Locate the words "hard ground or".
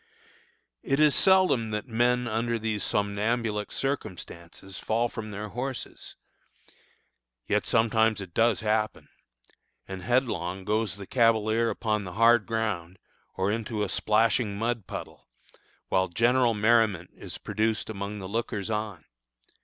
12.13-13.51